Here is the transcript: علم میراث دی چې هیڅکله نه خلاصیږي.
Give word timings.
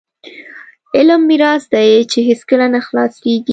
علم 0.95 1.21
میراث 1.29 1.63
دی 1.73 1.89
چې 2.11 2.19
هیڅکله 2.29 2.65
نه 2.73 2.79
خلاصیږي. 2.87 3.49